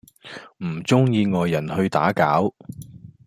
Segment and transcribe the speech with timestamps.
[0.63, 2.53] 唔鍾意外人去打攪